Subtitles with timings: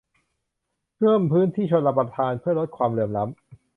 [0.97, 3.33] เพิ่มพื้นที่ชลประทานเพื่อลดความเหลื่อมล้ำ